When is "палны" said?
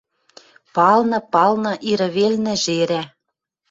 0.75-1.19, 1.33-1.73